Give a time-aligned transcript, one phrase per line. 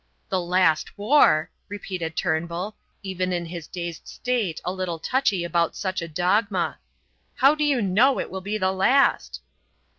[0.29, 6.01] "The last war!" repeated Turnbull, even in his dazed state a little touchy about such
[6.01, 6.79] a dogma;
[7.35, 9.41] "how do you know it will be the last?"